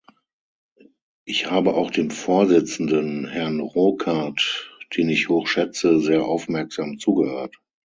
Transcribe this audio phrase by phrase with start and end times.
[1.25, 7.55] Ich habe auch dem Vorsitzenden, Herrn Rocard, den ich hoch schätze, sehr aufmerksam zugehört.